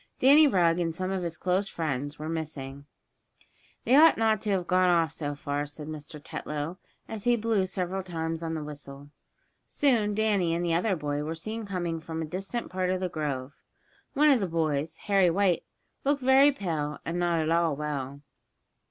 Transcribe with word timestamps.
Danny 0.17 0.47
Rugg 0.47 0.79
and 0.79 0.95
some 0.95 1.11
of 1.11 1.21
his 1.21 1.37
close 1.37 1.67
friends 1.69 2.17
were 2.17 2.27
missing. 2.27 2.87
"They 3.83 3.95
ought 3.95 4.17
not 4.17 4.41
to 4.41 4.49
have 4.49 4.65
gone 4.65 4.89
off 4.89 5.11
so 5.11 5.35
far," 5.35 5.67
said 5.67 5.87
Mr. 5.87 6.19
Tetlow, 6.19 6.79
as 7.07 7.25
he 7.25 7.35
blew 7.35 7.67
several 7.67 8.01
times 8.01 8.41
on 8.41 8.55
the 8.55 8.63
whistle. 8.63 9.11
Soon 9.67 10.15
Danny 10.15 10.55
and 10.55 10.65
the 10.65 10.73
other 10.73 10.95
boy, 10.95 11.23
were 11.23 11.35
seen 11.35 11.67
coming 11.67 11.99
from 11.99 12.19
a 12.19 12.25
distant 12.25 12.71
part 12.71 12.89
of 12.89 12.99
the 12.99 13.09
grove. 13.09 13.53
One 14.15 14.31
of 14.31 14.39
the 14.39 14.47
boys, 14.47 14.97
Harry 15.05 15.29
White, 15.29 15.65
looked 16.03 16.21
very 16.23 16.51
pale, 16.51 16.97
and 17.05 17.19
not 17.19 17.39
at 17.39 17.51
all 17.51 17.75
well. 17.75 18.21